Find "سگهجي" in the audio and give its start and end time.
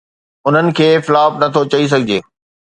1.93-2.19